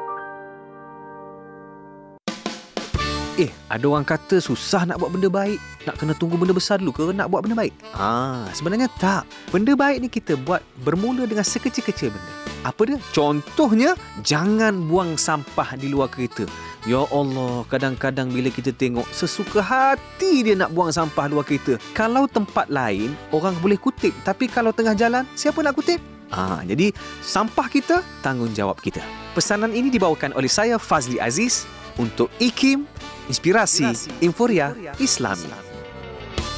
[3.40, 5.56] Eh, ada orang kata susah nak buat benda baik.
[5.88, 7.72] Nak kena tunggu benda besar dulu ke nak buat benda baik?
[7.96, 9.24] Ah, sebenarnya tak.
[9.56, 12.32] Benda baik ni kita buat bermula dengan sekecil-kecil benda.
[12.68, 13.00] Apa dia?
[13.16, 16.44] Contohnya, jangan buang sampah di luar kereta.
[16.84, 21.80] Ya Allah, kadang-kadang bila kita tengok sesuka hati dia nak buang sampah luar kereta.
[21.96, 24.12] Kalau tempat lain, orang boleh kutip.
[24.28, 26.04] Tapi kalau tengah jalan, siapa nak kutip?
[26.36, 26.92] Ah, jadi
[27.24, 29.00] sampah kita, tanggungjawab kita.
[29.32, 31.64] Pesanan ini dibawakan oleh saya Fazli Aziz
[31.96, 32.88] untuk IKIM
[33.32, 33.88] Inspirasi
[34.20, 35.48] Inforia Islami.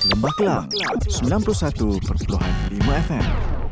[0.09, 0.65] Lembah Kelang
[1.21, 2.01] 91.5
[2.81, 3.62] FM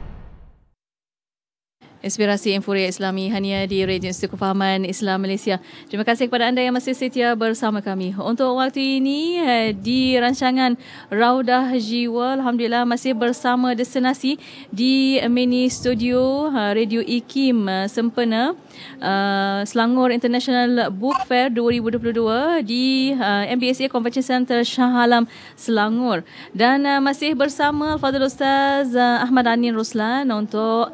[2.01, 5.61] Inspirasi Inforia Islami hanya di Radio Institut Kefahaman Islam Malaysia.
[5.85, 8.17] Terima kasih kepada anda yang masih setia bersama kami.
[8.17, 10.81] Untuk waktu ini eh, di rancangan
[11.13, 14.41] Raudah Jiwa, Alhamdulillah masih bersama destinasi
[14.73, 18.57] di mini studio eh, Radio IKIM eh, Sempena
[19.61, 23.13] Selangor International Book Fair 2022 di
[23.53, 30.89] MBSA Convention Center Shah Alam Selangor dan masih bersama Fadil Ustaz Ahmad Anin Ruslan untuk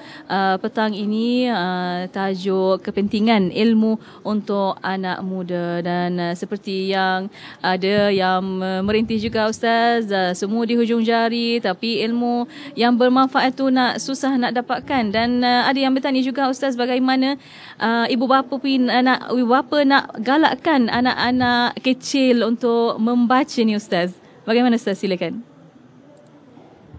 [0.59, 5.79] petang ini uh, tajuk kepentingan ilmu untuk anak muda.
[5.85, 7.29] Dan uh, seperti yang
[7.61, 13.53] ada yang uh, merintih juga Ustaz uh, semua di hujung jari tapi ilmu yang bermanfaat
[13.53, 15.13] tu nak susah nak dapatkan.
[15.13, 17.37] Dan uh, ada yang bertanya juga Ustaz bagaimana
[17.77, 23.77] uh, ibu bapa pun uh, nak ibu bapa nak galakkan anak-anak kecil untuk membaca ni
[23.77, 24.17] Ustaz?
[24.47, 24.97] Bagaimana Ustaz?
[24.97, 25.56] Silakan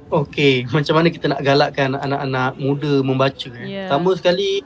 [0.08, 3.66] Okey, macam mana kita nak galakkan anak-anak muda membaca eh?
[3.68, 3.84] Ya.
[3.88, 4.64] Pertama sekali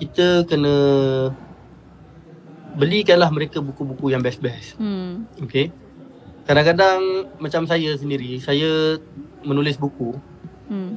[0.00, 0.74] kita kena
[2.78, 4.78] belikanlah mereka buku-buku yang best-best.
[4.80, 5.68] hmm Okey.
[6.48, 8.96] Kadang-kadang macam saya sendiri, saya
[9.44, 10.16] menulis buku.
[10.72, 10.96] hmm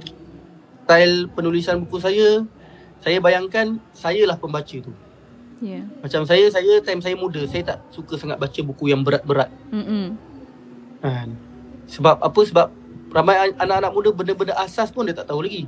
[0.91, 2.43] Style penulisan buku saya,
[2.99, 4.91] saya bayangkan sayalah pembaca tu.
[5.63, 9.51] ya Macam saya, saya time saya muda, saya tak suka sangat baca buku yang berat-berat.
[9.71, 10.15] hmm
[10.99, 11.35] Kan?
[11.87, 12.41] Sebab apa?
[12.43, 12.67] Sebab
[13.11, 15.67] ramai an- anak-anak muda benda-benda asas pun dia tak tahu lagi.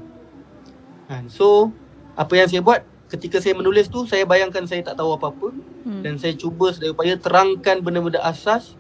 [1.11, 1.27] Kan?
[1.27, 1.75] So,
[2.15, 6.01] apa yang saya buat ketika saya menulis tu, saya bayangkan saya tak tahu apa-apa hmm
[6.03, 8.79] dan saya cuba sedaya upaya terangkan benda-benda asas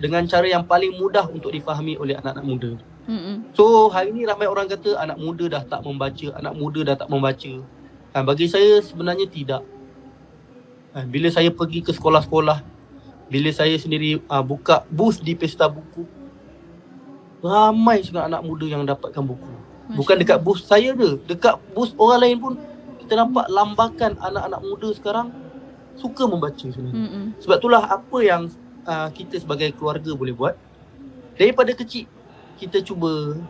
[0.00, 2.70] dengan cara yang paling mudah untuk difahami oleh anak-anak muda.
[3.10, 6.96] hmm So, hari ni ramai orang kata anak muda dah tak membaca, anak muda dah
[6.96, 7.52] tak membaca.
[8.10, 9.62] Kan, bagi saya sebenarnya tidak.
[10.94, 12.58] Kan, bila saya pergi ke sekolah-sekolah,
[13.30, 16.02] bila saya sendiri uh, buka booth di pesta buku,
[17.40, 19.52] ramai sangat anak muda yang dapatkan buku.
[19.90, 22.52] Bukan dekat booth saya je, dekat booth orang lain pun
[23.02, 25.34] kita nampak lambakan anak-anak muda sekarang
[25.98, 27.10] suka membaca sebenarnya.
[27.10, 28.46] hmm Sebab itulah apa yang
[28.86, 30.54] uh, kita sebagai keluarga boleh buat.
[31.34, 32.06] Daripada kecil
[32.60, 33.40] kita cuba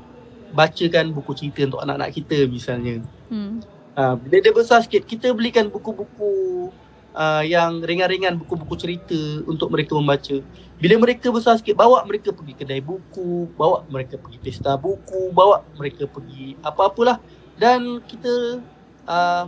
[0.56, 3.04] bacakan buku cerita untuk anak-anak kita misalnya.
[3.28, 6.70] hmm Uh, bila dia besar sikit kita belikan buku-buku
[7.14, 10.36] uh, yang ringan-ringan buku-buku cerita untuk mereka membaca.
[10.80, 15.60] Bila mereka besar sikit bawa mereka pergi kedai buku, bawa mereka pergi pesta buku, bawa
[15.76, 17.20] mereka pergi apa-apalah
[17.60, 18.64] dan kita
[19.04, 19.44] uh,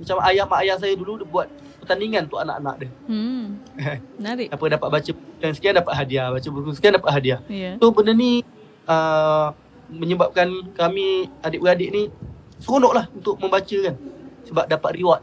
[0.00, 1.48] macam ayah mak ayah saya dulu dia buat
[1.84, 2.90] pertandingan untuk anak-anak dia.
[3.04, 3.44] hmm
[4.16, 5.10] menarik Apa dapat baca
[5.44, 7.40] yang sekian dapat hadiah, baca buku sekian dapat hadiah.
[7.52, 8.40] ya So benda ni
[8.88, 9.52] uh,
[9.92, 12.02] menyebabkan kami adik-beradik ni
[12.62, 13.96] seronok lah untuk membaca kan.
[14.48, 15.22] Sebab dapat reward.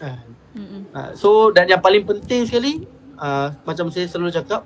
[0.00, 0.16] Uh,
[0.56, 2.88] hmm uh, so dan yang paling penting sekali
[3.20, 4.64] uh, macam saya selalu cakap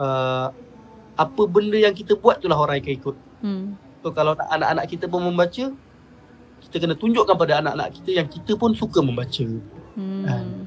[0.00, 0.48] uh,
[1.20, 3.16] apa benda yang kita buat itulah orang akan ikut.
[3.44, 3.66] hmm
[4.00, 5.64] So kalau nak anak-anak kita pun membaca
[6.64, 9.44] kita kena tunjukkan pada anak-anak kita yang kita pun suka membaca.
[9.96, 10.64] hmm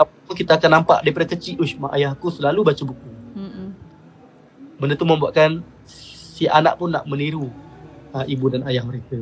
[0.00, 3.08] Apa kita akan nampak daripada kecil, ush mak ayah aku selalu baca buku.
[3.36, 3.68] hmm
[4.80, 7.52] Benda tu membuatkan si anak pun nak meniru
[8.12, 9.16] uh, ibu dan ayah mereka.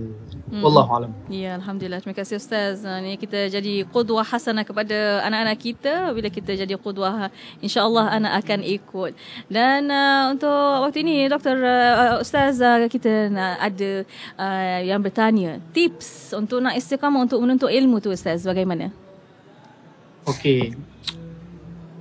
[0.50, 0.62] Hmm.
[0.62, 1.10] Wallahu alam.
[1.30, 2.02] Ya, Alhamdulillah.
[2.02, 2.82] Terima kasih Ustaz.
[2.82, 6.10] Uh, Ni kita jadi qudwah hasanah kepada anak-anak kita.
[6.12, 7.30] Bila kita jadi qudwah,
[7.62, 9.12] insyaAllah anak akan ikut.
[9.46, 13.90] Dan uh, untuk waktu ini, Doktor uh, Ustaz, uh, kita nak ada
[14.36, 15.62] uh, yang bertanya.
[15.70, 18.90] Tips untuk nak istiqamah untuk menuntut ilmu tu Ustaz, bagaimana?
[20.26, 20.74] Okey.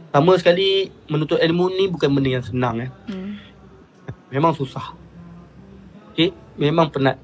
[0.10, 2.90] Pertama sekali menuntut ilmu ni bukan benda yang senang eh.
[3.06, 3.38] Hmm.
[4.34, 4.98] Memang susah.
[6.14, 7.16] Okey, memang penat.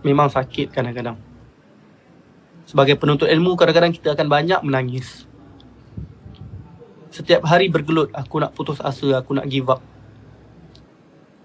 [0.00, 1.20] Memang sakit kadang-kadang.
[2.64, 5.28] Sebagai penuntut ilmu kadang-kadang kita akan banyak menangis.
[7.14, 9.78] setiap hari bergelut aku nak putus asa, aku nak give up.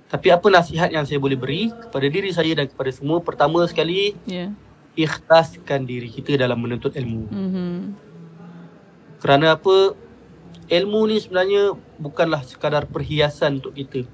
[0.09, 3.21] Tapi apa nasihat yang saya boleh beri kepada diri saya dan kepada semua?
[3.21, 4.49] Pertama sekali, Ya.
[4.97, 7.29] ikhlaskan diri kita dalam menuntut ilmu.
[7.29, 7.77] Mhm.
[9.21, 9.93] Kerana apa?
[10.73, 14.09] Ilmu ni sebenarnya bukanlah sekadar perhiasan untuk kita.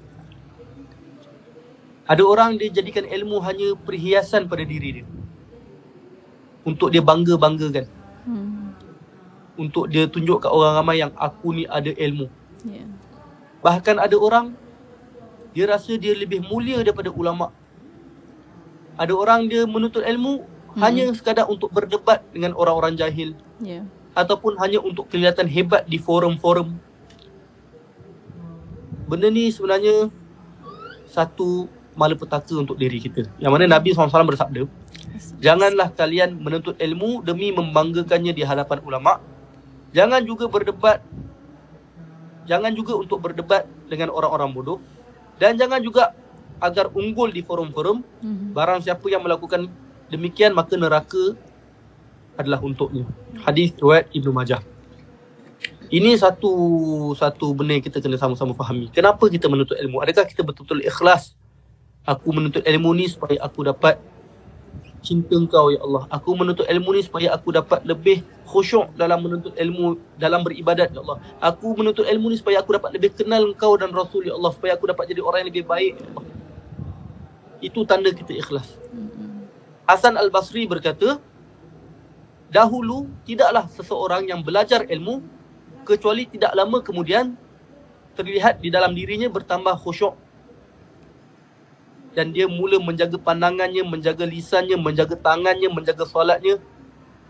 [2.06, 5.06] Ada orang dia jadikan ilmu hanya perhiasan pada diri dia.
[6.62, 7.86] Untuk dia bangga-banggakan.
[8.26, 8.74] Hmm.
[9.58, 12.30] Untuk dia tunjuk kat orang ramai yang aku ni ada ilmu.
[12.66, 12.86] Ya.
[13.62, 14.54] Bahkan ada orang
[15.50, 17.50] dia rasa dia lebih mulia daripada ulama.
[18.94, 20.84] Ada orang dia menuntut ilmu Hmm.
[20.84, 23.32] hanya sekadar untuk berdebat dengan orang-orang jahil
[23.64, 23.88] Ya.
[24.12, 26.76] ataupun hanya untuk kelihatan hebat di forum-forum.
[29.08, 30.12] Benda ni sebenarnya
[31.08, 31.64] satu
[31.96, 33.24] malapetaka untuk diri kita.
[33.40, 34.68] Yang mana Nabi SAW bersabda,
[35.40, 39.18] janganlah kalian menuntut ilmu demi membanggakannya di hadapan ulama.
[39.96, 41.00] Jangan juga berdebat
[42.46, 44.78] jangan juga untuk berdebat dengan orang-orang bodoh
[45.36, 46.14] dan jangan juga
[46.62, 48.54] agar unggul di forum-forum Mhm.
[48.56, 49.68] barang siapa yang melakukan
[50.08, 51.36] demikian maka neraka
[52.38, 53.04] adalah untuknya.
[53.44, 54.62] Hadis riwayat Ibnu Majah.
[55.86, 56.50] Ini satu
[57.14, 58.90] satu benda yang kita kena sama-sama fahami.
[58.90, 60.02] Kenapa kita menuntut ilmu?
[60.02, 61.35] Adakah kita betul-betul ikhlas?
[62.06, 63.98] Aku menuntut ilmu ni supaya aku dapat
[65.02, 66.06] cinta engkau ya Allah.
[66.10, 71.02] Aku menuntut ilmu ni supaya aku dapat lebih khusyuk dalam menuntut ilmu dalam beribadat ya
[71.02, 71.18] Allah.
[71.42, 74.54] Aku menuntut ilmu ni supaya aku dapat lebih kenal engkau dan Rasul ya Allah.
[74.54, 76.24] Supaya aku dapat jadi orang yang lebih baik ya Allah.
[77.58, 78.78] Itu tanda kita ikhlas.
[78.94, 79.46] Mhm.
[79.86, 81.18] Hasan Al-Basri berkata,
[82.50, 85.22] dahulu tidaklah seseorang yang belajar ilmu
[85.86, 87.34] kecuali tidak lama kemudian
[88.18, 90.18] terlihat di dalam dirinya bertambah khusyuk
[92.16, 96.56] dan dia mula menjaga pandangannya, menjaga lisannya, menjaga tangannya, menjaga solatnya,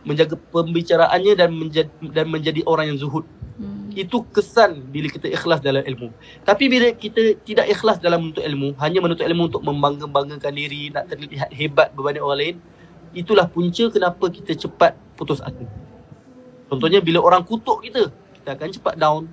[0.07, 3.27] menjaga pembicaraannya dan menjadi, dan menjadi orang yang zuhud.
[3.59, 3.91] Hmm.
[3.99, 6.15] Itu kesan bila kita ikhlas dalam ilmu.
[6.47, 11.11] Tapi bila kita tidak ikhlas dalam menuntut ilmu, hanya menuntut ilmu untuk membangga-banggakan diri, nak
[11.11, 12.57] terlihat hebat berbanding orang lain,
[13.11, 15.67] itulah punca kenapa kita cepat putus asa.
[16.71, 19.27] Contohnya bila orang kutuk kita, kita akan cepat down.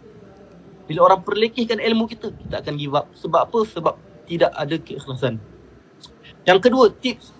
[0.89, 3.05] Bila orang perlekehkan ilmu kita, kita akan give up.
[3.13, 3.59] Sebab apa?
[3.69, 3.95] Sebab
[4.27, 5.37] tidak ada keikhlasan.
[6.43, 7.31] Yang kedua, tips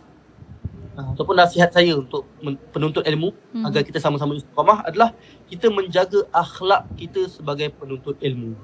[0.96, 2.24] uh, ataupun nasihat saya untuk
[2.72, 3.66] penuntut ilmu Mhm.
[3.68, 5.12] agar kita sama-sama istiqamah adalah
[5.52, 8.56] kita menjaga akhlak kita sebagai penuntut ilmu.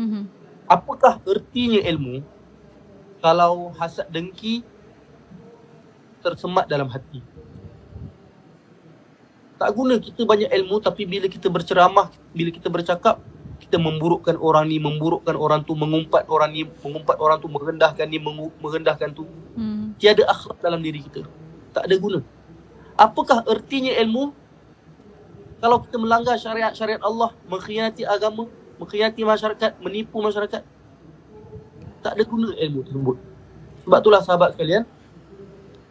[0.00, 0.22] Mhm.
[0.66, 2.22] Apakah ertinya ilmu
[3.20, 4.62] kalau hasad dengki
[6.22, 7.20] tersemat dalam hati?
[9.60, 13.20] Tak guna kita banyak ilmu tapi bila kita berceramah, bila kita bercakap,
[13.60, 18.16] kita memburukkan orang ni, memburukkan orang tu, mengumpat orang ni, mengumpat orang tu, merendahkan ni,
[18.16, 19.28] mengu- merendahkan tu.
[19.54, 19.92] Hmm.
[20.00, 21.28] Tiada akhlak dalam diri kita.
[21.76, 22.24] Tak ada guna.
[22.96, 24.32] Apakah ertinya ilmu
[25.60, 28.48] kalau kita melanggar syariat-syariat Allah, mengkhianati agama,
[28.80, 30.64] mengkhianati masyarakat, menipu masyarakat?
[32.00, 33.16] Tak ada guna ilmu tersebut.
[33.84, 34.88] Sebab itulah sahabat sekalian,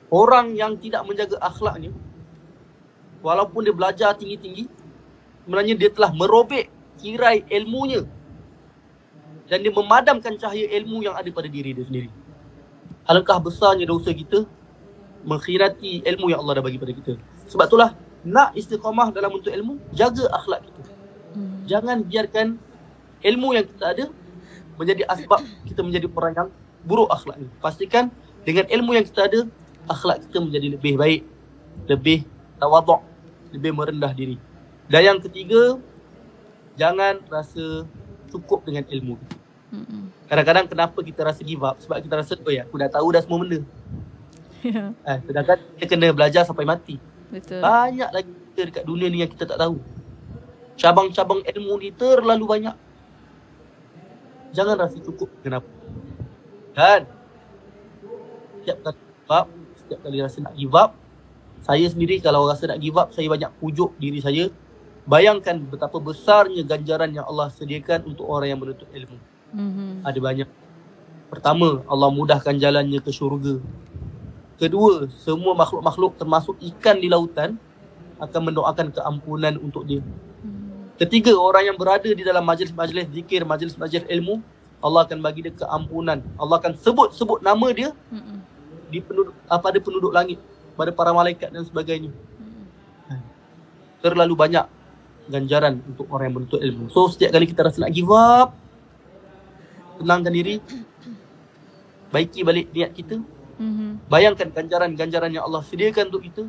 [0.10, 1.94] orang yang tidak menjaga akhlaknya,
[3.22, 4.66] walaupun dia belajar tinggi-tinggi,
[5.46, 8.04] sebenarnya dia telah merobek kirai ilmunya
[9.50, 12.10] dan dia memadamkan cahaya ilmu yang ada pada diri dia sendiri.
[13.10, 14.46] Alangkah besarnya dosa kita
[15.26, 17.14] mengkhirati ilmu yang Allah dah bagi pada kita.
[17.50, 20.82] Sebab itulah nak istiqamah dalam untuk ilmu, jaga akhlak kita.
[21.34, 21.66] Hmm.
[21.66, 22.48] Jangan biarkan
[23.26, 24.06] ilmu yang kita ada
[24.78, 26.50] menjadi asbab kita menjadi orang yang
[26.86, 27.50] buruk akhlak ni.
[27.60, 28.14] Pastikan
[28.46, 29.40] dengan ilmu yang kita ada,
[29.90, 31.22] akhlak kita menjadi lebih baik,
[31.90, 32.24] lebih
[32.62, 33.02] tawaduk,
[33.52, 34.38] lebih merendah diri.
[34.88, 35.82] Dan yang ketiga,
[36.80, 37.84] jangan rasa
[38.32, 39.20] cukup dengan ilmu.
[39.70, 40.02] Mhm.
[40.26, 41.76] Kadang-kadang kenapa kita rasa give up?
[41.78, 43.60] Sebab kita rasa, oh ya, aku dah tahu dah semua benda.
[44.60, 46.96] Ya, Eh, sedangkan kita kena belajar sampai mati.
[47.30, 47.60] betul.
[47.60, 49.80] Banyak lagi kita dekat dunia ni yang kita tak tahu.
[50.76, 52.76] Cabang-cabang ilmu ni terlalu banyak.
[54.52, 55.30] Jangan rasa cukup.
[55.40, 55.68] Kenapa?
[56.74, 57.08] Dan
[58.60, 60.92] setiap kali give up, setiap kali rasa nak give up,
[61.62, 64.52] saya sendiri kalau rasa nak give up, saya banyak pujuk diri saya.
[65.10, 69.18] Bayangkan betapa besarnya ganjaran yang Allah sediakan untuk orang yang menuntut ilmu.
[69.58, 70.06] Mhm.
[70.06, 70.50] Ada banyak.
[71.34, 73.58] Pertama, Allah mudahkan jalannya ke syurga.
[74.62, 77.58] Kedua, semua makhluk-makhluk termasuk ikan di lautan
[78.22, 80.04] akan mendoakan keampunan untuk dia.
[80.46, 80.94] Hmm.
[81.00, 84.44] Ketiga, orang yang berada di dalam majlis-majlis zikir, majlis-majlis ilmu,
[84.78, 86.22] Allah akan bagi dia keampunan.
[86.38, 88.38] Allah akan sebut-sebut nama dia Mhm.
[88.94, 90.38] di penduduk ah, pada penduduk langit,
[90.78, 92.14] pada para malaikat dan sebagainya.
[92.14, 93.22] Mhm.
[94.06, 94.66] Terlalu banyak
[95.30, 96.90] ganjaran untuk orang yang menuntut ilmu.
[96.90, 98.58] So, setiap kali kita rasa nak give up,
[100.02, 100.58] tenangkan diri,
[102.10, 103.22] baiki balik niat kita,
[103.60, 104.08] Mhm.
[104.08, 106.44] Bayangkan ganjaran-ganjaran yang Allah sediakan untuk kita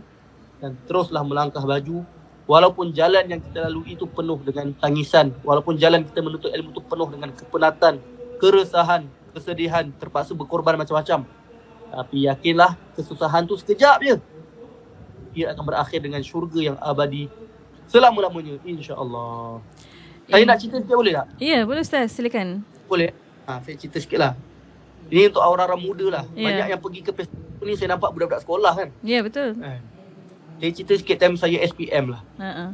[0.63, 2.07] dan teruslah melangkah baju
[2.51, 6.83] Walaupun jalan yang kita lalui itu penuh dengan tangisan, walaupun jalan kita menuntut ilmu itu
[6.83, 8.03] penuh dengan kepenatan,
[8.43, 11.31] keresahan, kesedihan, terpaksa berkorban macam-macam.
[11.95, 14.19] Tapi yakinlah kesusahan tu sekejap je.
[15.39, 17.31] Ia akan berakhir dengan syurga yang abadi
[17.91, 19.59] selama-lamanya insya-Allah.
[20.31, 21.27] Saya nak cerita sikit boleh tak?
[21.43, 22.63] Ya, boleh Ustaz, silakan.
[22.87, 23.11] Boleh.
[23.51, 24.33] Ha, saya cerita sikit lah.
[25.11, 26.25] Ini untuk orang-orang muda lah.
[26.39, 26.47] Ya.
[26.47, 28.89] Banyak yang pergi ke festival ni saya nampak budak-budak sekolah kan.
[29.03, 29.59] Ya, betul.
[29.59, 29.83] Kan?
[30.63, 32.23] Saya cerita sikit time saya SPM lah.
[32.39, 32.71] Ha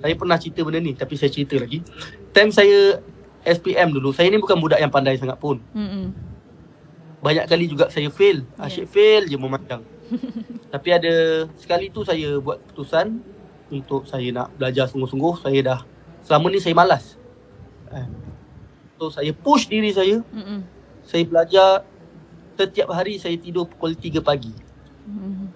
[0.00, 1.84] Saya pernah cerita benda ni tapi saya cerita lagi.
[2.32, 3.04] Time saya
[3.44, 5.60] SPM dulu, saya ni bukan budak yang pandai sangat pun.
[5.76, 6.14] Hmm.
[7.20, 8.48] Banyak kali juga saya fail.
[8.56, 8.66] Ya.
[8.66, 9.84] Asyik fail je memandang.
[10.74, 13.20] tapi ada sekali tu saya buat keputusan
[13.72, 15.40] untuk saya nak belajar sungguh-sungguh.
[15.40, 15.80] Saya dah,
[16.20, 17.16] selama ni saya malas.
[17.88, 18.12] Kan?
[19.00, 20.20] So saya push diri saya.
[20.30, 20.62] Hmm.
[21.02, 21.82] Saya belajar
[22.54, 24.52] setiap hari saya tidur pukul 3 pagi.
[25.08, 25.50] Hmm.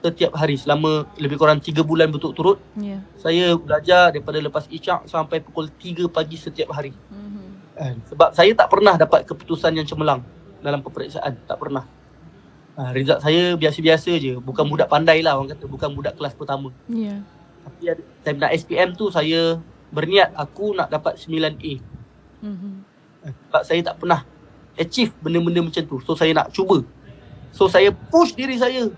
[0.00, 2.62] Setiap hari selama lebih kurang 3 bulan berturut-turut.
[2.78, 3.02] Ya.
[3.18, 6.94] Saya belajar daripada lepas isyak sampai pukul 3 pagi setiap hari.
[7.10, 7.60] Hmm.
[7.74, 8.00] Kan?
[8.08, 10.22] Sebab saya tak pernah dapat keputusan yang cemerlang
[10.64, 11.36] dalam peperiksaan.
[11.44, 11.84] Tak pernah.
[12.74, 14.34] Ha, result saya biasa-biasa je.
[14.42, 15.64] Bukan budak pandai lah orang kata.
[15.70, 16.74] Bukan budak kelas pertama.
[16.90, 17.22] Ya.
[17.64, 19.62] Tapi ada, time nak SPM tu saya
[19.94, 21.78] berniat aku nak dapat 9A.
[22.42, 22.82] Hmm.
[23.24, 24.26] Sebab saya tak pernah
[24.74, 25.96] achieve benda-benda macam tu.
[26.02, 26.82] So saya nak cuba.
[27.54, 28.90] So saya push diri saya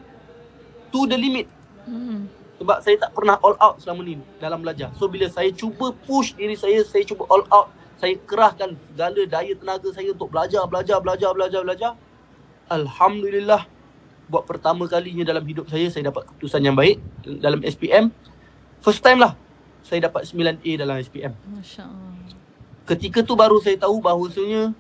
[0.89, 1.47] to the limit.
[1.85, 2.33] Hmm.
[2.57, 4.89] Sebab saya tak pernah all out selama ni dalam belajar.
[4.97, 7.69] So bila saya cuba push diri saya, saya cuba all out,
[8.01, 11.93] saya kerahkan segala daya tenaga saya untuk belajar, belajar, belajar, belajar, belajar.
[12.67, 13.67] Alhamdulillah
[14.27, 18.11] buat pertama kalinya dalam hidup saya saya dapat keputusan yang baik dalam SPM.
[18.83, 19.39] First time lah
[19.87, 21.33] saya dapat 9A dalam SPM.
[21.47, 22.35] Masya-Allah.
[22.87, 24.75] Ketika tu baru saya tahu bahawasanya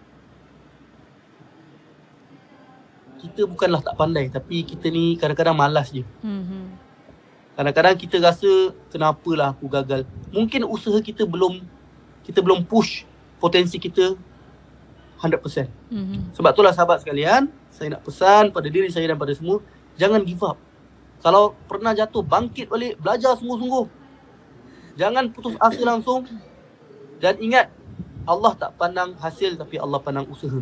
[3.22, 6.02] kita bukanlah tak pandai tapi kita ni kadang-kadang malas je.
[6.26, 6.74] Hmm.
[7.54, 10.02] Kadang-kadang kita rasa kenapalah aku gagal.
[10.34, 11.62] Mungkin usaha kita belum
[12.26, 13.06] kita belum push
[13.38, 14.18] potensi kita
[15.16, 15.68] 100%.
[15.88, 16.28] Hmm.
[16.36, 19.64] Sebab itulah sahabat sekalian, saya nak pesan pada diri saya dan pada semua,
[19.96, 20.60] jangan give up.
[21.24, 23.88] Kalau pernah jatuh, bangkit balik, belajar sungguh-sungguh.
[25.00, 26.28] Jangan putus asa langsung.
[27.16, 27.72] Dan ingat,
[28.28, 30.60] Allah tak pandang hasil tapi Allah pandang usaha.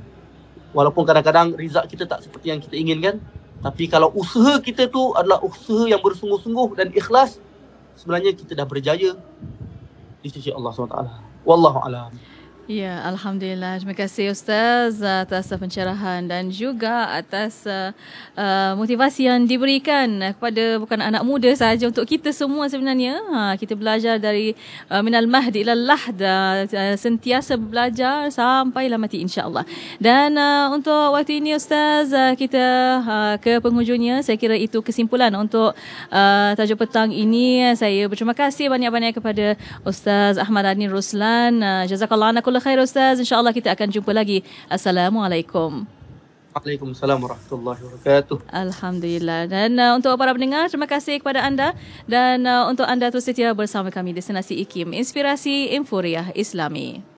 [0.75, 3.19] Walaupun kadang-kadang result kita tak seperti yang kita inginkan,
[3.65, 7.41] tapi kalau usaha kita tu adalah usaha yang bersungguh-sungguh dan ikhlas,
[7.97, 9.17] sebenarnya kita dah berjaya
[10.21, 10.99] di sisi Allah SWT.
[11.47, 12.11] Wallahu a'lam.
[12.65, 13.77] Ya, Alhamdulillah.
[13.77, 17.93] Terima kasih Ustaz atas pencerahan dan juga atas uh,
[18.81, 23.21] motivasi yang diberikan kepada bukan anak muda sahaja untuk kita semua sebenarnya.
[23.21, 24.57] Ha, kita belajar dari
[24.89, 29.69] uh, minal mahdi ilal lahda, uh, sentiasa belajar sampailah mati insya-Allah.
[30.01, 32.65] Dan uh, untuk waktu ini Ustaz, uh, kita
[33.05, 34.25] uh, ke penghujungnya.
[34.25, 35.77] Saya kira itu kesimpulan untuk
[36.09, 37.77] uh, tajuk petang ini.
[37.77, 39.53] Saya berterima kasih banyak-banyak kepada
[39.85, 41.61] Ustaz Ahmad Ani Ruslan.
[41.61, 43.19] Uh, jazakallah anakullah khair Ustaz.
[43.19, 44.47] InsyaAllah kita akan jumpa lagi.
[44.71, 45.91] Assalamualaikum.
[46.55, 48.47] Waalaikumsalam warahmatullahi wabarakatuh.
[48.47, 49.51] Alhamdulillah.
[49.51, 51.75] Dan uh, untuk para pendengar, terima kasih kepada anda.
[52.07, 57.03] Dan uh, untuk anda terus setia bersama kami, Destinasi IKIM, Inspirasi Inforiah Islami.